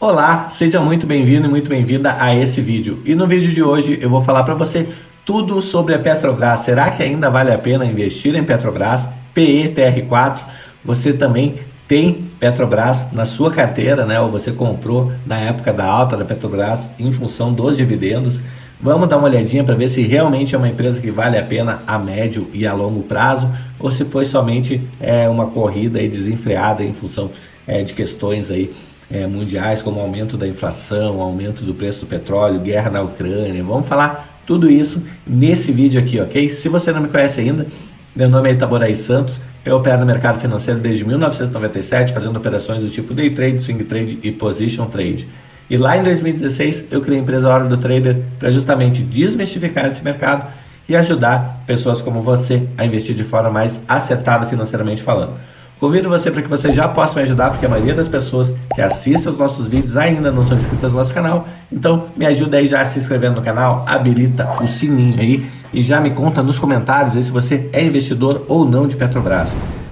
Olá, 0.00 0.48
seja 0.48 0.80
muito 0.80 1.06
bem-vindo 1.06 1.46
e 1.46 1.50
muito 1.50 1.68
bem-vinda 1.68 2.16
a 2.18 2.34
esse 2.34 2.62
vídeo. 2.62 3.02
E 3.04 3.14
no 3.14 3.26
vídeo 3.26 3.52
de 3.52 3.62
hoje 3.62 3.98
eu 4.00 4.08
vou 4.08 4.22
falar 4.22 4.44
para 4.44 4.54
você 4.54 4.88
tudo 5.26 5.60
sobre 5.60 5.92
a 5.92 5.98
Petrobras. 5.98 6.60
Será 6.60 6.90
que 6.90 7.02
ainda 7.02 7.28
vale 7.28 7.52
a 7.52 7.58
pena 7.58 7.84
investir 7.84 8.34
em 8.34 8.42
Petrobras? 8.42 9.06
PETR4, 9.36 10.40
você 10.82 11.12
também 11.12 11.56
tem 11.86 12.24
Petrobras 12.40 13.12
na 13.12 13.26
sua 13.26 13.50
carteira, 13.50 14.06
né? 14.06 14.18
Ou 14.18 14.30
você 14.30 14.52
comprou 14.52 15.12
na 15.26 15.38
época 15.38 15.70
da 15.70 15.84
alta 15.84 16.16
da 16.16 16.24
Petrobras 16.24 16.88
em 16.98 17.12
função 17.12 17.52
dos 17.52 17.76
dividendos. 17.76 18.40
Vamos 18.80 19.06
dar 19.06 19.18
uma 19.18 19.28
olhadinha 19.28 19.62
para 19.62 19.74
ver 19.74 19.88
se 19.88 20.00
realmente 20.00 20.54
é 20.54 20.58
uma 20.58 20.70
empresa 20.70 20.98
que 20.98 21.10
vale 21.10 21.36
a 21.36 21.44
pena 21.44 21.82
a 21.86 21.98
médio 21.98 22.48
e 22.54 22.66
a 22.66 22.72
longo 22.72 23.02
prazo 23.02 23.50
ou 23.78 23.90
se 23.90 24.06
foi 24.06 24.24
somente 24.24 24.80
é, 24.98 25.28
uma 25.28 25.48
corrida 25.48 25.98
desenfreada 25.98 26.82
em 26.82 26.94
função 26.94 27.30
é, 27.66 27.82
de 27.82 27.92
questões 27.92 28.50
aí 28.50 28.70
é, 29.10 29.26
mundiais, 29.26 29.82
como 29.82 30.00
aumento 30.00 30.36
da 30.36 30.46
inflação, 30.46 31.20
aumento 31.20 31.64
do 31.64 31.74
preço 31.74 32.00
do 32.00 32.06
petróleo, 32.06 32.60
guerra 32.60 32.90
na 32.90 33.02
Ucrânia. 33.02 33.62
Vamos 33.62 33.88
falar 33.88 34.40
tudo 34.46 34.70
isso 34.70 35.02
nesse 35.26 35.72
vídeo 35.72 36.00
aqui, 36.00 36.20
ok? 36.20 36.48
Se 36.48 36.68
você 36.68 36.92
não 36.92 37.00
me 37.00 37.08
conhece 37.08 37.40
ainda, 37.40 37.66
meu 38.14 38.28
nome 38.28 38.50
é 38.50 38.52
Itaboraí 38.52 38.94
Santos, 38.94 39.40
eu 39.64 39.76
opero 39.76 40.00
no 40.00 40.06
mercado 40.06 40.38
financeiro 40.38 40.80
desde 40.80 41.04
1997, 41.04 42.12
fazendo 42.12 42.36
operações 42.36 42.82
do 42.82 42.88
tipo 42.88 43.12
day 43.12 43.30
trade, 43.30 43.60
swing 43.60 43.84
trade 43.84 44.18
e 44.22 44.30
position 44.30 44.86
trade. 44.86 45.28
E 45.68 45.76
lá 45.76 45.96
em 45.96 46.02
2016 46.02 46.86
eu 46.90 47.00
criei 47.00 47.20
a 47.20 47.22
empresa 47.22 47.48
Hora 47.48 47.64
do 47.64 47.76
Trader 47.76 48.16
para 48.38 48.50
justamente 48.50 49.02
desmistificar 49.02 49.86
esse 49.86 50.02
mercado 50.02 50.46
e 50.88 50.96
ajudar 50.96 51.62
pessoas 51.66 52.02
como 52.02 52.20
você 52.20 52.66
a 52.76 52.84
investir 52.84 53.14
de 53.14 53.22
forma 53.22 53.50
mais 53.50 53.80
acertada 53.86 54.46
financeiramente 54.46 55.02
falando. 55.02 55.34
Convido 55.80 56.10
você 56.10 56.30
para 56.30 56.42
que 56.42 56.48
você 56.48 56.70
já 56.70 56.86
possa 56.86 57.16
me 57.16 57.22
ajudar, 57.22 57.52
porque 57.52 57.64
a 57.64 57.68
maioria 57.68 57.94
das 57.94 58.06
pessoas 58.06 58.52
que 58.74 58.82
assistem 58.82 59.32
os 59.32 59.38
nossos 59.38 59.66
vídeos 59.66 59.96
ainda 59.96 60.30
não 60.30 60.44
são 60.44 60.54
inscritas 60.54 60.92
no 60.92 60.98
nosso 60.98 61.14
canal. 61.14 61.48
Então, 61.72 62.08
me 62.14 62.26
ajuda 62.26 62.58
aí 62.58 62.66
já 62.66 62.84
se 62.84 62.98
inscrevendo 62.98 63.36
no 63.36 63.42
canal, 63.42 63.82
habilita 63.88 64.46
o 64.62 64.66
sininho 64.66 65.18
aí 65.18 65.46
e 65.72 65.82
já 65.82 65.98
me 65.98 66.10
conta 66.10 66.42
nos 66.42 66.58
comentários 66.58 67.16
aí 67.16 67.22
se 67.22 67.32
você 67.32 67.70
é 67.72 67.82
investidor 67.82 68.44
ou 68.46 68.68
não 68.68 68.86
de 68.86 68.94
Petrobras. 68.94 69.48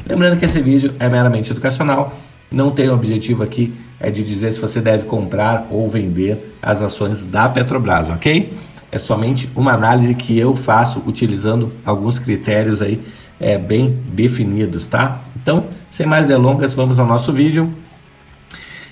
Lembrando 0.07 0.39
que 0.39 0.45
esse 0.45 0.61
vídeo 0.61 0.93
é 1.01 1.09
meramente 1.09 1.53
educacional, 1.53 2.13
não 2.53 2.71
tem 2.71 2.91
o 2.91 2.95
objetivo 2.95 3.43
aqui 3.43 3.73
é 3.99 4.11
de 4.11 4.23
dizer 4.23 4.53
se 4.53 4.61
você 4.61 4.81
deve 4.81 5.07
comprar 5.07 5.67
ou 5.71 5.89
vender 5.89 6.55
as 6.63 6.83
ações 6.83 7.25
da 7.25 7.49
Petrobras, 7.49 8.11
ok? 8.11 8.53
É 8.93 8.99
somente 8.99 9.51
uma 9.57 9.73
análise 9.73 10.15
que 10.15 10.39
eu 10.39 10.55
faço 10.55 11.03
utilizando 11.07 11.73
alguns 11.85 12.19
critérios 12.19 12.81
aí 12.81 13.01
é, 13.41 13.57
bem 13.57 13.99
definidos, 14.13 14.87
tá? 14.87 15.21
Então, 15.37 15.63
sem 15.91 16.07
mais 16.07 16.27
delongas, 16.27 16.75
vamos 16.75 16.99
ao 16.99 17.07
nosso 17.07 17.33
vídeo. 17.33 17.73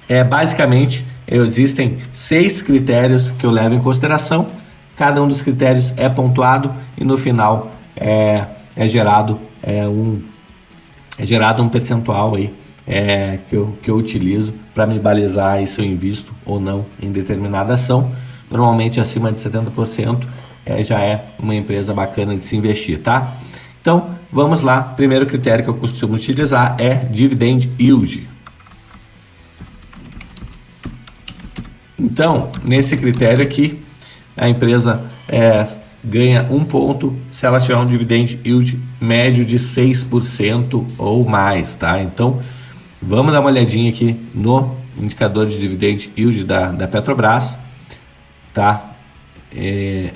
É, 0.08 0.22
basicamente, 0.22 1.04
existem 1.26 1.98
seis 2.12 2.62
critérios 2.62 3.30
que 3.32 3.44
eu 3.44 3.50
levo 3.50 3.74
em 3.74 3.80
consideração. 3.80 4.46
Cada 4.96 5.22
um 5.22 5.28
dos 5.28 5.42
critérios 5.42 5.92
é 5.96 6.08
pontuado 6.08 6.72
e 6.96 7.04
no 7.04 7.18
final 7.18 7.72
é, 7.96 8.44
é 8.76 8.88
gerado 8.88 9.38
é, 9.62 9.86
um 9.86 10.22
é 11.18 11.24
gerado 11.24 11.62
um 11.62 11.68
percentual 11.68 12.34
aí 12.34 12.52
é, 12.86 13.38
que, 13.48 13.56
eu, 13.56 13.76
que 13.82 13.90
eu 13.90 13.96
utilizo 13.96 14.54
para 14.74 14.86
me 14.86 14.98
balizar 14.98 15.66
se 15.66 15.80
eu 15.80 15.84
invisto 15.84 16.32
ou 16.44 16.60
não 16.60 16.86
em 17.02 17.10
determinada 17.10 17.74
ação. 17.74 18.12
Normalmente 18.50 19.00
acima 19.00 19.32
de 19.32 19.38
70% 19.38 20.24
é, 20.64 20.82
já 20.82 21.00
é 21.00 21.24
uma 21.38 21.54
empresa 21.54 21.92
bacana 21.92 22.34
de 22.34 22.42
se 22.42 22.56
investir, 22.56 23.00
tá? 23.00 23.34
Então, 23.80 24.10
vamos 24.32 24.62
lá. 24.62 24.82
Primeiro 24.82 25.26
critério 25.26 25.64
que 25.64 25.70
eu 25.70 25.74
costumo 25.74 26.14
utilizar 26.14 26.76
é 26.78 26.94
dividend 26.94 27.70
yield. 27.78 28.28
Então, 31.98 32.50
nesse 32.62 32.96
critério 32.96 33.42
aqui, 33.42 33.82
a 34.36 34.48
empresa 34.48 35.10
é, 35.28 35.66
ganha 36.04 36.46
um 36.50 36.64
ponto 36.64 37.16
se 37.30 37.46
ela 37.46 37.58
tiver 37.58 37.76
um 37.76 37.86
dividend 37.86 38.38
yield 38.44 38.78
médio 39.00 39.44
de 39.44 39.56
6% 39.56 40.86
ou 40.98 41.24
mais, 41.24 41.74
tá? 41.76 42.00
Então, 42.00 42.40
vamos 43.00 43.32
dar 43.32 43.40
uma 43.40 43.50
olhadinha 43.50 43.90
aqui 43.90 44.14
no 44.34 44.76
indicador 44.98 45.46
de 45.46 45.58
dividend 45.58 46.10
yield 46.16 46.44
da, 46.44 46.70
da 46.70 46.86
Petrobras, 46.86 47.58
tá? 48.52 48.94
É, 49.54 50.10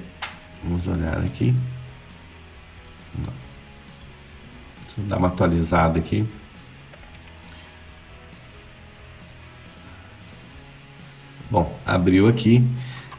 vamos 0.62 0.86
olhar 0.86 1.18
aqui. 1.18 1.54
Eu 5.00 5.08
dar 5.08 5.18
uma 5.18 5.28
atualizada 5.28 5.98
aqui. 5.98 6.26
Bom, 11.50 11.76
abriu 11.84 12.28
aqui. 12.28 12.64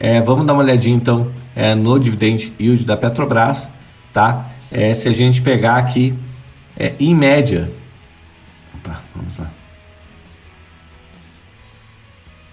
É, 0.00 0.20
vamos 0.20 0.46
dar 0.46 0.54
uma 0.54 0.62
olhadinha 0.62 0.96
então 0.96 1.30
é, 1.54 1.74
no 1.74 1.98
dividend 1.98 2.52
yield 2.58 2.84
da 2.84 2.96
Petrobras, 2.96 3.68
tá? 4.12 4.50
É, 4.70 4.94
se 4.94 5.08
a 5.08 5.12
gente 5.12 5.42
pegar 5.42 5.76
aqui, 5.76 6.14
é, 6.78 6.94
em 6.98 7.14
média, 7.14 7.70
opa, 8.74 9.02
vamos 9.14 9.36
lá. 9.36 9.50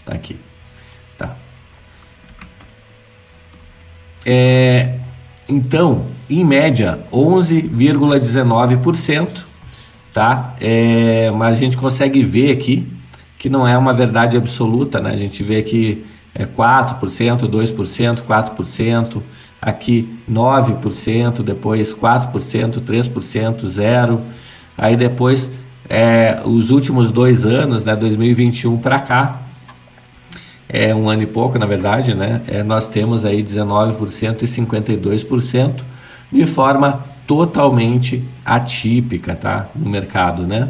Aqui, 0.05 0.37
tá? 1.17 1.37
É, 4.25 4.99
então, 5.47 6.11
em 6.29 6.45
média, 6.45 6.99
11,19%, 7.11 9.45
tá? 10.13 10.53
É, 10.61 11.31
mas 11.31 11.57
a 11.57 11.59
gente 11.59 11.75
consegue 11.75 12.23
ver 12.23 12.51
aqui 12.51 12.87
que 13.37 13.49
não 13.49 13.67
é 13.67 13.77
uma 13.77 13.91
verdade 13.93 14.37
absoluta, 14.37 14.99
né? 14.99 15.11
A 15.11 15.17
gente 15.17 15.43
vê 15.43 15.57
aqui 15.57 16.05
é 16.35 16.45
4%, 16.45 17.49
2%, 17.49 18.21
4%, 18.21 19.21
aqui 19.61 20.17
9%, 20.29 21.41
depois 21.41 21.93
4%, 21.93 22.81
3%, 22.81 23.65
0%. 23.65 24.19
Aí 24.77 24.95
depois, 24.95 25.49
é, 25.89 26.41
os 26.45 26.69
últimos 26.69 27.11
dois 27.11 27.45
anos, 27.45 27.83
né, 27.83 27.93
2021 27.95 28.77
para 28.77 28.99
cá, 28.99 29.41
é 30.67 30.93
um 30.93 31.09
ano 31.09 31.23
e 31.23 31.25
pouco, 31.25 31.57
na 31.57 31.65
verdade, 31.65 32.13
né? 32.13 32.43
É, 32.47 32.61
nós 32.61 32.85
temos 32.87 33.25
aí 33.25 33.41
19% 33.43 34.43
e 34.43 34.45
52% 34.45 35.81
de 36.31 36.45
forma 36.45 37.03
totalmente 37.25 38.23
atípica, 38.45 39.35
tá? 39.35 39.69
No 39.75 39.89
mercado, 39.89 40.47
né? 40.47 40.69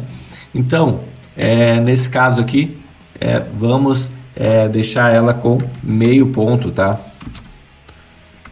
Então, 0.54 1.00
é, 1.36 1.80
nesse 1.80 2.08
caso 2.08 2.40
aqui, 2.40 2.76
é, 3.20 3.42
vamos 3.58 4.10
é, 4.36 4.68
deixar 4.68 5.12
ela 5.12 5.34
com 5.34 5.58
meio 5.82 6.28
ponto, 6.28 6.70
tá? 6.70 6.98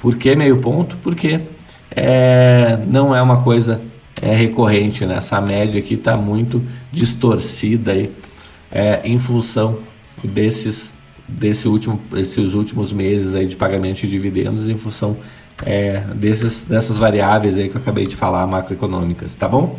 Por 0.00 0.16
que 0.16 0.34
meio 0.36 0.58
ponto? 0.58 0.96
Porque 1.02 1.40
é, 1.90 2.78
não 2.86 3.14
é 3.14 3.20
uma 3.20 3.42
coisa 3.42 3.80
é, 4.20 4.34
recorrente, 4.34 5.04
né? 5.04 5.16
Essa 5.16 5.40
média 5.40 5.78
aqui 5.80 5.94
está 5.94 6.16
muito 6.16 6.62
distorcida 6.92 7.92
aí, 7.92 8.12
é, 8.70 9.00
em 9.04 9.18
função 9.18 9.78
desses 10.22 10.92
desse 11.28 11.68
último, 11.68 12.00
esses 12.14 12.54
últimos 12.54 12.90
meses 12.90 13.34
aí 13.34 13.46
de 13.46 13.54
pagamento 13.54 14.00
de 14.00 14.08
dividendos 14.08 14.66
em 14.66 14.78
função 14.78 15.18
é, 15.64 16.00
desses, 16.14 16.62
dessas 16.62 16.96
variáveis 16.98 17.56
aí 17.56 17.68
que 17.68 17.76
eu 17.76 17.80
acabei 17.80 18.04
de 18.04 18.16
falar 18.16 18.46
macroeconômicas, 18.46 19.34
tá 19.34 19.48
bom? 19.48 19.78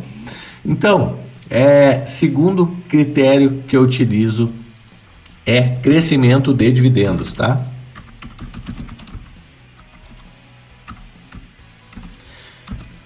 Então, 0.66 1.18
é, 1.50 2.06
segundo 2.06 2.68
critério 2.88 3.64
que 3.68 3.76
eu 3.76 3.82
utilizo 3.82 4.52
é 5.46 5.62
crescimento 5.82 6.54
de 6.54 6.72
dividendos, 6.72 7.34
tá? 7.34 7.60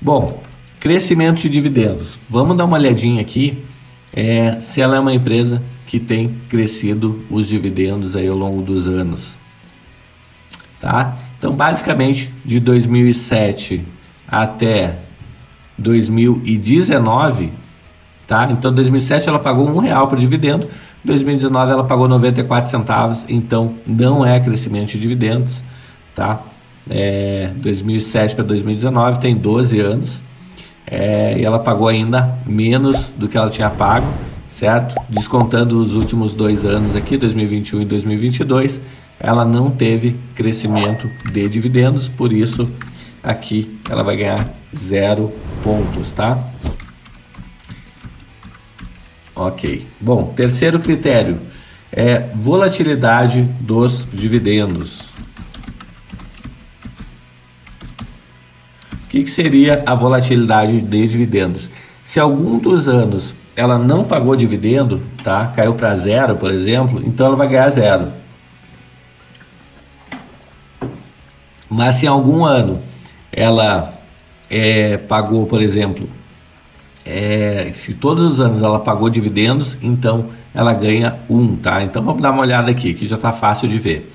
Bom, 0.01 0.43
crescimento 0.81 1.41
de 1.41 1.47
dividendos. 1.47 2.19
Vamos 2.29 2.57
dar 2.57 2.65
uma 2.65 2.75
olhadinha 2.75 3.21
aqui 3.21 3.63
é, 4.11 4.59
se 4.59 4.81
ela 4.81 4.97
é 4.97 4.99
uma 4.99 5.13
empresa 5.13 5.61
que 5.87 5.97
tem 5.97 6.35
crescido 6.49 7.23
os 7.29 7.47
dividendos 7.47 8.15
aí 8.15 8.27
ao 8.27 8.35
longo 8.35 8.61
dos 8.61 8.87
anos. 8.87 9.37
Tá? 10.81 11.17
Então, 11.43 11.53
basicamente, 11.53 12.33
de 12.45 12.57
2007 12.61 13.83
até 14.25 14.95
2019, 15.77 17.51
tá? 18.25 18.47
Então, 18.49 18.73
2007 18.73 19.27
ela 19.27 19.39
pagou 19.39 19.67
um 19.67 19.77
real 19.79 20.07
por 20.07 20.17
dividendo, 20.17 20.69
2019 21.03 21.69
ela 21.73 21.83
pagou 21.83 22.07
94 22.07 22.71
centavos, 22.71 23.25
então 23.27 23.73
não 23.85 24.25
é 24.25 24.39
crescimento 24.39 24.91
de 24.91 24.99
dividendos, 25.01 25.61
tá? 26.15 26.41
É, 26.89 27.49
2007 27.57 28.35
para 28.35 28.45
2019 28.45 29.19
tem 29.19 29.35
12 29.35 29.81
anos 29.81 30.21
é, 30.87 31.37
e 31.37 31.43
ela 31.43 31.59
pagou 31.59 31.89
ainda 31.89 32.37
menos 32.45 33.11
do 33.17 33.27
que 33.27 33.37
ela 33.37 33.49
tinha 33.49 33.69
pago 33.69 34.07
certo? 34.53 34.95
Descontando 35.09 35.79
os 35.79 35.95
últimos 35.95 36.35
dois 36.35 36.63
anos 36.63 36.95
aqui, 36.95 37.17
2021 37.17 37.81
e 37.81 37.85
2022, 37.85 38.81
ela 39.23 39.45
não 39.45 39.71
teve 39.71 40.17
crescimento 40.35 41.09
de 41.31 41.47
dividendos, 41.47 42.09
por 42.09 42.33
isso 42.33 42.69
aqui 43.23 43.79
ela 43.89 44.03
vai 44.03 44.17
ganhar 44.17 44.53
zero 44.75 45.31
pontos, 45.63 46.11
tá? 46.11 46.37
Ok. 49.33 49.87
Bom, 49.99 50.33
terceiro 50.35 50.77
critério 50.77 51.39
é 51.89 52.19
volatilidade 52.35 53.43
dos 53.61 54.05
dividendos. 54.11 54.99
O 58.91 59.07
que, 59.07 59.23
que 59.23 59.31
seria 59.31 59.83
a 59.85 59.95
volatilidade 59.95 60.81
de 60.81 61.07
dividendos? 61.07 61.69
Se 62.03 62.19
algum 62.19 62.59
dos 62.59 62.89
anos 62.89 63.33
ela 63.55 63.77
não 63.77 64.03
pagou 64.03 64.35
dividendo, 64.35 65.01
tá? 65.23 65.53
Caiu 65.55 65.75
para 65.75 65.95
zero, 65.95 66.35
por 66.35 66.51
exemplo, 66.51 67.01
então 67.05 67.27
ela 67.27 67.35
vai 67.37 67.47
ganhar 67.47 67.69
zero. 67.69 68.22
Mas 71.73 71.95
se 71.95 72.05
em 72.05 72.09
algum 72.09 72.45
ano 72.45 72.77
ela 73.31 73.95
é, 74.47 74.95
pagou, 74.95 75.47
por 75.47 75.59
exemplo, 75.59 76.07
é, 77.03 77.71
se 77.73 77.95
todos 77.95 78.33
os 78.33 78.39
anos 78.39 78.61
ela 78.61 78.79
pagou 78.79 79.09
dividendos, 79.09 79.75
então 79.81 80.27
ela 80.53 80.71
ganha 80.71 81.15
um, 81.27 81.55
tá? 81.55 81.81
Então 81.83 82.03
vamos 82.03 82.21
dar 82.21 82.29
uma 82.29 82.41
olhada 82.41 82.69
aqui, 82.69 82.93
que 82.93 83.07
já 83.07 83.15
está 83.15 83.31
fácil 83.31 83.67
de 83.67 83.79
ver. 83.79 84.07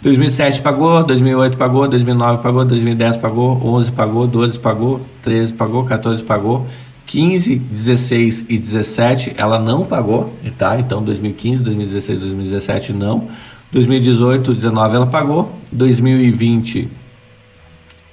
2007 0.00 0.62
pagou, 0.62 1.02
2008 1.02 1.58
pagou, 1.58 1.86
2009 1.86 2.42
pagou, 2.42 2.64
2010 2.64 3.18
pagou, 3.18 3.60
11 3.62 3.92
pagou, 3.92 4.26
12 4.26 4.58
pagou, 4.58 5.00
13 5.22 5.52
pagou, 5.52 5.84
14 5.84 6.22
pagou, 6.24 6.66
15, 7.04 7.56
16 7.56 8.46
e 8.48 8.56
17 8.56 9.34
ela 9.36 9.58
não 9.58 9.84
pagou, 9.84 10.32
tá? 10.56 10.80
Então 10.80 11.02
2015, 11.02 11.62
2016, 11.62 12.18
2017 12.18 12.92
não. 12.94 13.28
2018, 13.72 14.54
19 14.54 14.96
ela 14.96 15.06
pagou. 15.06 15.52
2020 15.72 16.88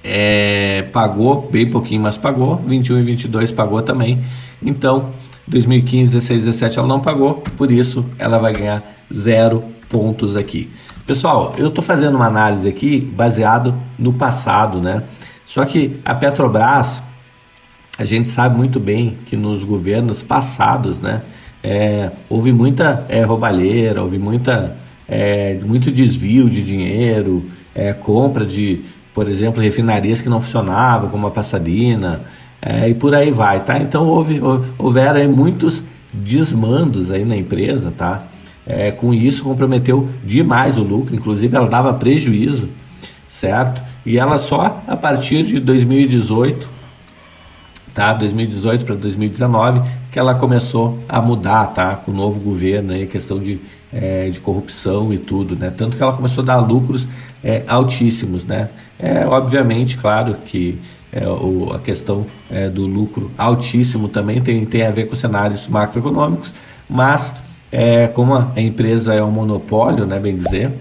é, 0.04 0.84
pagou 0.92 1.50
bem 1.52 1.70
pouquinho, 1.70 2.02
mas 2.02 2.18
pagou. 2.18 2.58
21 2.58 3.00
e 3.00 3.04
22 3.04 3.52
pagou 3.52 3.82
também. 3.82 4.24
Então 4.62 5.10
2015, 5.48 6.14
16, 6.14 6.46
17 6.46 6.80
ela 6.80 6.88
não 6.88 7.00
pagou, 7.00 7.36
por 7.58 7.72
isso 7.72 8.06
ela 8.18 8.40
vai 8.40 8.54
ganhar 8.54 8.84
zero 9.14 9.64
pontos 9.90 10.36
aqui. 10.36 10.70
Pessoal, 11.06 11.54
eu 11.58 11.68
estou 11.68 11.84
fazendo 11.84 12.16
uma 12.16 12.28
análise 12.28 12.68
aqui 12.68 13.02
baseado 13.02 13.74
no 13.98 14.14
passado, 14.14 14.80
né? 14.80 15.04
Só 15.46 15.66
que 15.66 15.98
a 16.06 16.16
Petrobras 16.16 17.04
a 17.98 18.06
gente 18.06 18.30
sabe 18.30 18.58
muito 18.58 18.80
bem 18.80 19.18
que 19.26 19.36
nos 19.36 19.64
governos 19.64 20.24
passados, 20.24 21.02
né, 21.02 21.22
é, 21.64 22.10
houve 22.30 22.52
muita 22.52 23.06
é, 23.08 23.22
roubalheira, 23.22 24.02
houve 24.02 24.18
muita, 24.18 24.76
é, 25.12 25.60
muito 25.66 25.92
desvio 25.92 26.50
de 26.50 26.64
dinheiro, 26.64 27.44
é, 27.76 27.92
compra 27.92 28.46
de, 28.46 28.80
por 29.14 29.28
exemplo, 29.28 29.62
refinarias 29.62 30.22
que 30.22 30.30
não 30.30 30.40
funcionavam, 30.40 31.10
como 31.10 31.28
a 31.28 31.32
Passadina, 31.32 32.22
é, 32.62 32.88
e 32.88 32.94
por 32.94 33.14
aí 33.14 33.30
vai, 33.30 33.60
tá? 33.64 33.78
Então 33.78 34.08
houve, 34.08 34.40
houveram 34.78 35.20
aí 35.20 35.28
muitos 35.28 35.84
desmandos 36.14 37.12
aí 37.12 37.26
na 37.26 37.36
empresa, 37.36 37.92
tá? 37.96 38.24
É, 38.66 38.92
com 38.92 39.14
isso 39.14 39.44
comprometeu 39.44 40.08
demais 40.24 40.78
o 40.78 40.84
lucro, 40.84 41.14
inclusive 41.14 41.54
ela 41.54 41.68
dava 41.68 41.94
prejuízo, 41.94 42.70
certo? 43.28 43.84
E 44.06 44.18
ela 44.18 44.38
só 44.38 44.82
a 44.88 44.96
partir 44.96 45.44
de 45.44 45.60
2018 45.60 46.82
tá? 47.94 48.14
2018 48.14 48.86
para 48.86 48.96
2019, 48.96 49.82
que 50.12 50.20
ela 50.20 50.36
começou 50.36 51.00
a 51.08 51.22
mudar, 51.22 51.68
tá? 51.68 51.96
Com 51.96 52.12
o 52.12 52.14
novo 52.14 52.40
governo 52.40 52.92
aí, 52.92 53.08
questão 53.08 53.40
de, 53.40 53.60
é, 53.94 54.30
de 54.30 54.40
corrupção 54.40 55.14
e 55.14 55.18
tudo, 55.18 55.56
né? 55.56 55.74
Tanto 55.76 55.96
que 55.96 56.04
ela 56.04 56.14
começou 56.14 56.44
a 56.44 56.48
dar 56.48 56.58
lucros 56.58 57.08
é, 57.44 57.64
altíssimos, 57.66 58.46
né? 58.46 58.70
É, 59.00 59.26
obviamente, 59.26 59.98
claro 59.98 60.36
que 60.46 60.78
é, 61.12 61.26
o, 61.28 61.72
a 61.74 61.80
questão 61.80 62.26
é, 62.50 62.70
do 62.70 62.86
lucro 62.86 63.32
altíssimo 63.38 64.10
também 64.10 64.42
tem, 64.42 64.66
tem 64.66 64.86
a 64.86 64.92
ver 64.92 65.08
com 65.08 65.16
cenários 65.16 65.68
macroeconômicos, 65.68 66.54
mas 66.90 67.34
é, 67.72 68.08
como 68.08 68.36
a 68.36 68.52
empresa 68.58 69.14
é 69.14 69.24
um 69.24 69.32
monopólio, 69.32 70.06
né, 70.06 70.20
bem 70.20 70.36
dizer, 70.36 70.72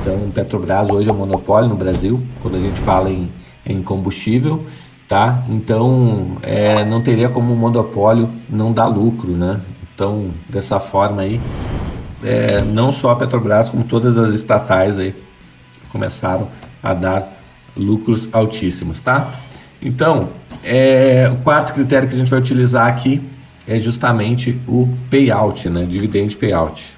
então 0.00 0.30
Petrobras 0.34 0.90
hoje 0.90 1.08
é 1.08 1.12
um 1.12 1.16
monopólio 1.16 1.68
no 1.68 1.76
Brasil, 1.76 2.22
quando 2.42 2.56
a 2.56 2.60
gente 2.60 2.78
fala 2.80 3.10
em, 3.10 3.30
em 3.64 3.82
combustível, 3.82 4.64
tá? 5.12 5.44
Então 5.46 6.38
é, 6.42 6.86
não 6.86 7.02
teria 7.02 7.28
como 7.28 7.52
o 7.52 7.56
monopólio 7.56 8.30
não 8.48 8.72
dar 8.72 8.86
lucro, 8.86 9.32
né? 9.32 9.60
Então 9.94 10.30
dessa 10.48 10.80
forma 10.80 11.20
aí, 11.20 11.38
é, 12.24 12.62
não 12.62 12.90
só 12.90 13.10
a 13.10 13.16
Petrobras 13.16 13.68
como 13.68 13.84
todas 13.84 14.16
as 14.16 14.30
estatais 14.30 14.98
aí 14.98 15.14
começaram 15.90 16.48
a 16.82 16.94
dar 16.94 17.28
lucros 17.76 18.26
altíssimos, 18.32 19.02
tá? 19.02 19.30
Então 19.82 20.30
é, 20.64 21.30
o 21.30 21.42
quarto 21.42 21.74
critério 21.74 22.08
que 22.08 22.14
a 22.14 22.18
gente 22.18 22.30
vai 22.30 22.40
utilizar 22.40 22.86
aqui 22.86 23.22
é 23.68 23.78
justamente 23.78 24.58
o 24.66 24.88
payout, 25.10 25.68
né? 25.68 25.84
Dividend 25.84 26.34
payout. 26.38 26.96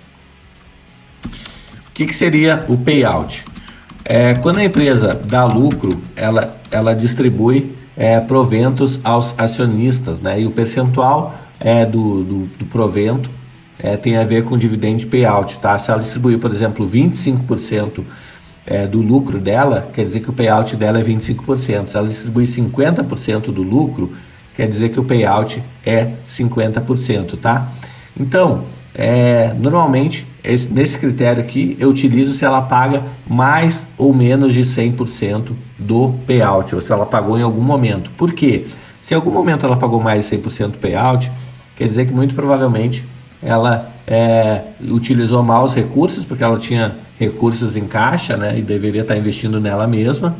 O 1.25 1.93
que, 1.93 2.07
que 2.07 2.15
seria 2.15 2.65
o 2.69 2.79
payout? 2.79 3.45
É, 4.05 4.35
quando 4.35 4.59
a 4.59 4.65
empresa 4.65 5.21
dá 5.27 5.47
lucro, 5.47 6.01
ela, 6.15 6.57
ela 6.71 6.95
distribui 6.95 7.74
é, 7.97 8.21
proventos 8.21 9.01
aos 9.05 9.35
acionistas, 9.39 10.21
né? 10.21 10.41
E 10.41 10.47
o 10.47 10.51
percentual 10.51 11.35
é, 11.61 11.85
do, 11.85 12.25
do, 12.25 12.47
do 12.59 12.65
provento 12.67 13.31
é, 13.79 13.97
tem 13.97 14.17
a 14.17 14.25
ver 14.25 14.45
com 14.45 14.57
dividend 14.59 15.07
payout, 15.07 15.59
tá? 15.59 15.77
Se 15.79 15.91
ela 15.91 16.01
distribuir, 16.01 16.39
por 16.39 16.51
exemplo, 16.51 16.89
25% 16.89 18.03
é, 18.67 18.87
do 18.87 19.01
lucro 19.01 19.39
dela, 19.39 19.89
quer 19.93 20.05
dizer 20.05 20.21
que 20.21 20.31
o 20.31 20.33
payout 20.33 20.77
dela 20.77 20.99
é 20.99 21.03
25%. 21.03 21.89
Se 21.89 21.97
ela 21.97 22.09
distribuir 22.09 22.47
50% 22.47 23.53
do 23.53 23.63
lucro, 23.63 24.13
quer 24.57 24.69
dizer 24.69 24.91
que 24.91 24.99
o 24.99 25.05
payout 25.05 25.63
é 25.85 26.13
50%, 26.27 27.39
tá? 27.39 27.69
Então, 28.19 28.65
é, 28.95 29.53
normalmente, 29.59 30.27
esse, 30.43 30.73
nesse 30.73 30.99
critério 30.99 31.43
aqui, 31.43 31.77
eu 31.81 31.89
utilizo 31.89 32.33
se 32.33 32.45
ela 32.45 32.63
paga 32.63 33.03
mais 33.27 33.87
ou 33.99 34.15
menos 34.15 34.55
de 34.55 34.63
100% 34.63 35.51
do 35.79 36.15
payout, 36.27 36.75
ou 36.75 36.81
se 36.81 36.93
ela 36.93 37.05
pagou 37.05 37.37
em 37.37 37.43
algum 37.43 37.63
momento. 37.63 38.11
Por 38.17 38.33
quê? 38.33 38.67
Se 39.03 39.13
em 39.13 39.17
algum 39.17 39.33
momento 39.33 39.67
ela 39.67 39.77
pagou 39.77 40.01
mais 40.01 40.29
de 40.29 40.37
100% 40.37 40.75
payout, 40.81 41.31
quer 41.77 41.89
dizer 41.89 42.07
que 42.07 42.15
muito 42.15 42.35
provavelmente 42.35 43.05
ela 43.43 43.91
é, 44.07 44.63
utilizou 44.89 45.43
mal 45.43 45.65
os 45.65 45.75
recursos, 45.75 46.25
porque 46.25 46.45
ela 46.45 46.59
tinha 46.59 46.95
recursos 47.19 47.77
em 47.77 47.87
caixa 47.87 48.37
né, 48.37 48.59
e 48.59 48.63
deveria 48.63 49.03
estar 49.03 49.17
investindo 49.17 49.61
nela 49.61 49.87
mesma, 49.87 50.37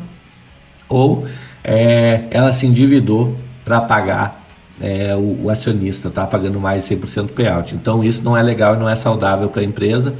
ou 0.87 1.27
é, 1.63 2.23
ela 2.31 2.51
se 2.53 2.65
endividou 2.65 3.35
para 3.65 3.81
pagar 3.81 4.44
é, 4.81 5.15
o, 5.15 5.45
o, 5.45 5.49
acionista 5.49 6.09
está 6.09 6.27
pagando 6.27 6.59
mais 6.59 6.85
de 6.87 6.95
100% 6.95 7.29
payout. 7.29 7.73
Então 7.75 8.03
isso 8.03 8.23
não 8.23 8.35
é 8.35 8.43
legal 8.43 8.75
e 8.75 8.77
não 8.77 8.89
é 8.89 8.95
saudável 8.95 9.47
para 9.49 9.61
a 9.61 9.65
empresa. 9.65 10.13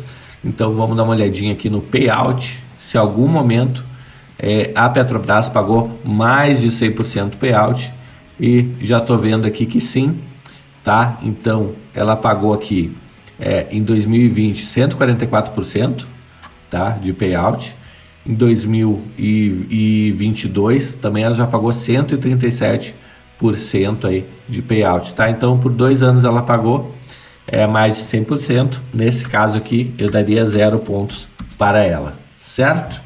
Então 0.43 0.73
vamos 0.73 0.95
dar 0.95 1.03
uma 1.03 1.13
olhadinha 1.13 1.53
aqui 1.53 1.69
no 1.69 1.81
payout. 1.81 2.63
Se 2.77 2.97
algum 2.97 3.27
momento 3.27 3.83
é, 4.39 4.71
a 4.75 4.87
Petrobras 4.89 5.49
pagou 5.49 5.99
mais 6.03 6.61
de 6.61 6.69
100% 6.69 7.35
payout 7.37 7.91
e 8.39 8.69
já 8.81 8.99
estou 8.99 9.17
vendo 9.17 9.45
aqui 9.45 9.65
que 9.65 9.81
sim, 9.81 10.19
tá? 10.83 11.17
Então 11.23 11.71
ela 11.93 12.15
pagou 12.15 12.53
aqui 12.53 12.95
é, 13.39 13.67
em 13.71 13.81
2020 13.83 14.65
144% 14.65 16.05
tá? 16.69 16.91
de 16.91 17.11
payout. 17.13 17.73
Em 18.25 18.33
2022 18.33 20.95
também 20.95 21.23
ela 21.23 21.35
já 21.35 21.45
pagou 21.45 21.69
137% 21.69 23.04
aí 24.07 24.25
de 24.47 24.61
payout, 24.61 25.13
tá? 25.13 25.29
Então, 25.29 25.57
por 25.57 25.71
dois 25.71 26.01
anos 26.01 26.25
ela 26.25 26.41
pagou 26.41 26.93
é, 27.47 27.67
mais 27.67 27.97
de 27.97 28.03
100%. 28.03 28.79
Nesse 28.93 29.25
caso 29.25 29.57
aqui, 29.57 29.93
eu 29.97 30.09
daria 30.09 30.45
zero 30.45 30.79
pontos 30.79 31.27
para 31.57 31.83
ela, 31.83 32.17
certo? 32.39 33.01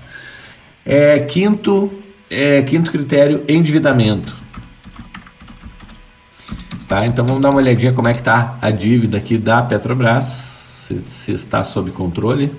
É, 0.85 1.19
quinto, 1.19 1.91
é, 2.29 2.61
quinto 2.61 2.91
critério, 2.91 3.43
endividamento. 3.47 4.35
Tá? 6.87 7.05
Então, 7.05 7.25
vamos 7.25 7.41
dar 7.41 7.49
uma 7.49 7.57
olhadinha 7.57 7.93
como 7.93 8.07
é 8.07 8.13
que 8.13 8.19
está 8.19 8.57
a 8.61 8.71
dívida 8.71 9.17
aqui 9.17 9.37
da 9.37 9.61
Petrobras, 9.61 10.25
se, 10.25 10.99
se 11.07 11.31
está 11.31 11.63
sob 11.63 11.91
controle. 11.91 12.51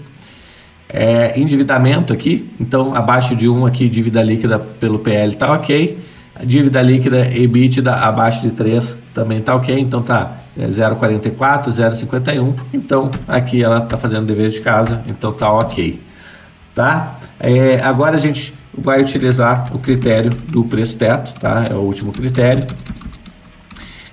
É, 0.88 1.38
endividamento 1.38 2.12
aqui, 2.12 2.50
então 2.58 2.96
abaixo 2.96 3.36
de 3.36 3.48
1 3.48 3.64
aqui, 3.64 3.88
dívida 3.88 4.24
líquida 4.24 4.58
pelo 4.58 4.98
PL 4.98 5.36
tá 5.36 5.52
ok 5.52 6.00
dívida 6.42 6.80
líquida 6.80 7.26
EBITDA 7.26 7.92
abaixo 7.92 8.42
de 8.42 8.52
3 8.52 8.96
também 9.14 9.38
está 9.38 9.54
ok, 9.54 9.78
então 9.78 10.02
tá 10.02 10.36
0,44, 10.58 11.68
é 11.68 11.90
0,51. 11.90 12.54
Então 12.72 13.10
aqui 13.26 13.62
ela 13.62 13.78
está 13.78 13.96
fazendo 13.96 14.26
dever 14.26 14.50
de 14.50 14.60
casa, 14.60 15.02
então 15.06 15.32
tá 15.32 15.50
ok. 15.52 16.00
Tá? 16.74 17.18
É, 17.38 17.80
agora 17.80 18.16
a 18.16 18.20
gente 18.20 18.54
vai 18.72 19.00
utilizar 19.00 19.74
o 19.74 19.78
critério 19.78 20.30
do 20.30 20.64
preço 20.64 20.96
teto, 20.96 21.38
tá? 21.38 21.66
É 21.68 21.74
o 21.74 21.80
último 21.80 22.12
critério. 22.12 22.66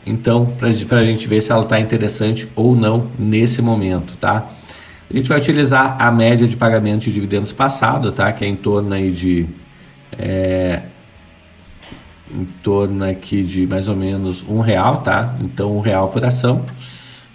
Então, 0.06 0.46
para 0.46 0.70
a 0.70 1.06
gente 1.06 1.28
ver 1.28 1.42
se 1.42 1.52
ela 1.52 1.64
está 1.64 1.80
interessante 1.80 2.48
ou 2.56 2.76
não 2.76 3.08
nesse 3.20 3.62
momento, 3.62 4.16
tá? 4.20 4.48
A 5.10 5.14
gente 5.14 5.30
vai 5.30 5.38
utilizar 5.38 5.96
a 6.00 6.12
média 6.12 6.48
de 6.48 6.56
pagamento 6.56 7.02
de 7.02 7.12
dividendos 7.12 7.52
passado, 7.52 8.12
tá? 8.12 8.32
Que 8.32 8.46
é 8.46 8.48
em 8.48 8.56
torno 8.56 8.94
aí 8.94 9.12
de 9.12 9.46
é, 10.18 10.82
em 12.32 12.46
torno 12.64 13.04
aqui 13.04 13.44
de 13.44 13.68
mais 13.68 13.90
ou 13.90 13.96
menos 13.96 14.44
um 14.48 14.60
real, 14.60 14.98
tá? 14.98 15.36
Então 15.42 15.76
um 15.76 15.80
real 15.80 16.10
por 16.10 16.24
ação. 16.26 16.64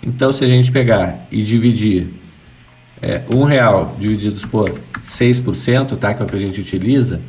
Então 0.03 0.33
se 0.33 0.45
a 0.45 0.49
gente 0.49 0.73
pegar 0.73 1.27
e 1.31 1.43
dividir 1.43 2.09
é, 3.01 3.23
um 3.29 3.45
real 3.45 3.95
divididos 3.99 4.45
por 4.45 4.71
6%, 5.05 5.97
tá, 5.97 6.13
que 6.15 6.23
é 6.23 6.25
o 6.25 6.29
que 6.29 6.37
a 6.37 6.41
gente 6.41 6.61
utiliza, 6.61 7.21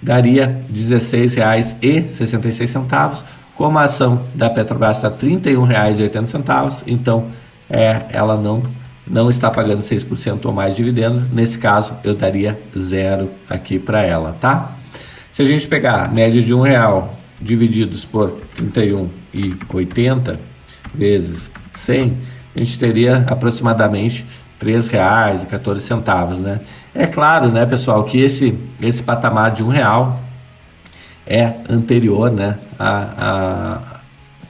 daria 0.00 0.46
R$ 0.46 0.60
16,66. 0.72 3.24
Como 3.56 3.76
a 3.76 3.82
ação 3.82 4.22
da 4.34 4.48
Petrobras 4.48 4.96
está 4.96 5.08
R$ 5.08 5.16
31,80, 5.16 6.84
então 6.86 7.26
é, 7.68 8.02
ela 8.10 8.36
não, 8.36 8.62
não 9.04 9.28
está 9.28 9.50
pagando 9.50 9.82
6% 9.82 10.44
ou 10.44 10.52
mais 10.52 10.76
de 10.76 10.84
dividendos. 10.84 11.28
Nesse 11.32 11.58
caso, 11.58 11.96
eu 12.04 12.14
daria 12.14 12.56
zero 12.78 13.28
aqui 13.50 13.80
para 13.80 14.02
ela, 14.02 14.36
tá? 14.40 14.77
Se 15.38 15.42
a 15.42 15.44
gente 15.44 15.68
pegar 15.68 16.12
média 16.12 16.42
de 16.42 16.52
um 16.52 16.62
real 16.62 17.16
divididos 17.40 18.04
por 18.04 18.40
31,80 18.56 20.36
vezes 20.92 21.48
100, 21.74 22.18
a 22.56 22.58
gente 22.58 22.76
teria 22.76 23.18
aproximadamente 23.18 24.26
R$ 24.60 24.72
3,14, 24.72 26.38
né? 26.38 26.60
É 26.92 27.06
claro, 27.06 27.52
né, 27.52 27.64
pessoal, 27.64 28.02
que 28.02 28.20
esse, 28.20 28.58
esse 28.82 29.00
patamar 29.00 29.52
de 29.52 29.62
um 29.62 29.68
real 29.68 30.20
é 31.24 31.52
anterior, 31.70 32.32
né, 32.32 32.58
a, 32.76 33.14
a 33.20 34.00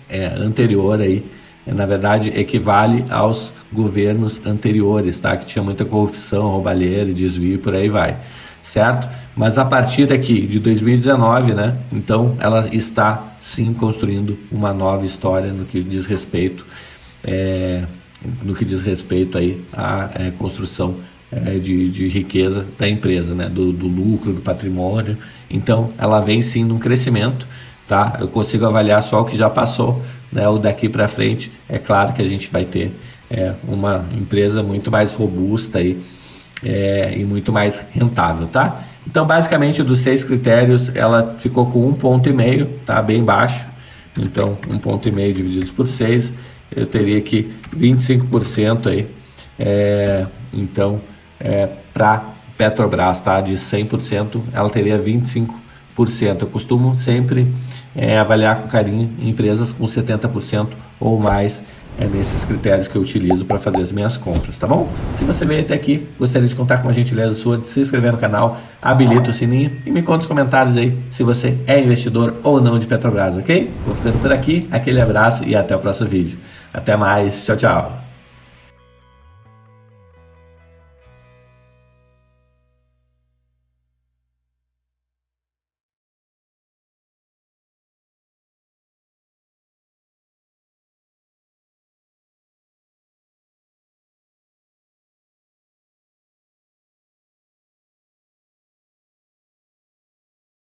é 0.09 0.25
anterior 0.39 1.03
aí, 1.03 1.23
na 1.67 1.85
verdade 1.85 2.31
equivale 2.31 3.05
aos 3.11 3.53
governos 3.71 4.41
anteriores, 4.47 5.21
tá, 5.21 5.37
que 5.37 5.45
tinha 5.45 5.63
muita 5.63 5.85
corrupção, 5.85 6.49
roubalheira, 6.49 7.13
desvio, 7.13 7.59
por 7.59 7.75
aí 7.75 7.91
vai, 7.91 8.17
certo? 8.63 9.09
Mas 9.37 9.59
a 9.59 9.65
partir 9.65 10.07
daqui 10.07 10.47
de 10.47 10.59
2019, 10.59 11.53
né, 11.53 11.77
então 11.93 12.37
ela 12.41 12.69
está 12.73 13.35
sim 13.39 13.73
construindo 13.73 14.39
uma 14.51 14.73
nova 14.73 15.05
história 15.05 15.53
no 15.53 15.65
que 15.65 15.83
diz 15.83 16.07
respeito 16.07 16.67
é, 17.25 17.85
no 18.43 18.55
que 18.55 18.65
diz 18.65 18.83
respeito 18.83 19.39
aí 19.39 19.63
à 19.73 20.11
é, 20.15 20.31
construção 20.31 20.97
é, 21.31 21.59
de, 21.59 21.89
de, 21.89 22.09
riqueza 22.09 22.67
da 22.79 22.89
empresa, 22.89 23.35
né? 23.35 23.49
Do, 23.49 23.73
do, 23.73 23.87
lucro, 23.87 24.33
do 24.33 24.41
patrimônio. 24.41 25.17
Então, 25.51 25.91
ela 25.99 26.21
vem 26.21 26.43
sim 26.43 26.65
num 26.65 26.79
crescimento, 26.79 27.47
tá? 27.87 28.17
Eu 28.21 28.29
consigo 28.29 28.65
avaliar 28.67 29.03
só 29.03 29.21
o 29.21 29.25
que 29.25 29.37
já 29.37 29.51
passou, 29.51 30.03
né? 30.33 30.49
O 30.49 30.59
daqui 30.59 30.89
para 30.89 31.07
frente, 31.07 31.53
é 31.69 31.79
claro 31.79 32.13
que 32.13 32.23
a 32.23 32.27
gente 32.27 32.51
vai 32.51 32.65
ter 32.65 32.93
uma 33.65 34.07
empresa 34.19 34.63
muito 34.63 34.91
mais 34.91 35.13
robusta 35.13 35.81
aí, 35.81 36.01
é, 36.65 37.15
e 37.17 37.25
muito 37.25 37.53
mais 37.53 37.85
rentável, 37.93 38.47
tá? 38.47 38.83
Então, 39.07 39.27
basicamente, 39.27 39.83
dos 39.83 40.01
seis 40.01 40.23
critérios, 40.23 40.95
ela 40.95 41.37
ficou 41.39 41.67
com 41.71 41.87
um 41.87 41.95
ponto 41.95 42.29
e 42.29 42.33
meio, 42.33 42.67
tá? 42.85 43.01
Bem 43.01 43.23
baixo. 43.23 43.67
Então, 44.19 44.59
um 44.69 44.79
ponto 44.79 45.09
e 45.09 45.13
meio 45.13 45.33
divididos 45.33 45.71
por 45.71 45.87
seis 45.87 46.35
eu 46.75 46.87
teria 46.87 47.21
que 47.21 47.51
25% 47.77 48.89
aí, 48.89 49.07
é, 49.59 50.27
então, 50.53 51.01
é, 51.41 51.69
para 51.93 52.33
Petrobras, 52.57 53.21
tá? 53.21 53.41
De 53.41 53.55
100%, 53.55 54.41
ela 54.53 54.69
teria 54.69 54.99
25%. 54.99 55.49
Eu 56.43 56.47
costumo 56.49 56.95
sempre 56.95 57.53
é, 57.95 58.19
avaliar 58.19 58.63
com 58.63 58.69
carinho 58.69 59.11
empresas 59.21 59.73
com 59.73 59.85
70% 59.85 60.69
ou 61.01 61.19
mais 61.19 61.65
é 61.99 62.07
nesses 62.07 62.45
critérios 62.45 62.87
que 62.87 62.97
eu 62.97 63.03
utilizo 63.03 63.45
para 63.45 63.59
fazer 63.59 63.83
as 63.83 63.93
minhas 63.93 64.17
compras, 64.17 64.57
tá 64.57 64.67
bom? 64.67 64.89
Se 65.19 65.25
você 65.25 65.45
veio 65.45 65.63
até 65.63 65.75
aqui, 65.75 66.07
gostaria 66.19 66.49
de 66.49 66.55
contar 66.55 66.79
com 66.79 66.89
a 66.89 66.93
gentileza 66.93 67.35
sua 67.35 67.59
de 67.59 67.69
se 67.69 67.81
inscrever 67.81 68.13
no 68.13 68.19
canal, 68.19 68.59
habilita 68.81 69.31
o 69.31 69.33
sininho 69.33 69.73
e 69.85 69.91
me 69.91 70.03
conta 70.03 70.19
nos 70.19 70.27
comentários 70.27 70.77
aí 70.77 70.97
se 71.11 71.23
você 71.23 71.59
é 71.67 71.81
investidor 71.81 72.37
ou 72.43 72.61
não 72.61 72.79
de 72.79 72.87
Petrobras, 72.87 73.37
ok? 73.37 73.71
Vou 73.85 73.95
ficando 73.95 74.21
por 74.21 74.33
aqui, 74.33 74.69
aquele 74.71 75.01
abraço 75.01 75.45
e 75.45 75.57
até 75.57 75.75
o 75.75 75.79
próximo 75.79 76.09
vídeo. 76.09 76.39
Até 76.73 76.97
mais, 76.97 77.45
tchau, 77.45 77.57
tchau. 77.57 78.08